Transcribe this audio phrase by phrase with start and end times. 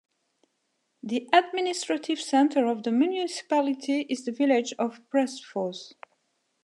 [1.03, 5.93] The administrative centre of the municipality is the village of Prestfoss.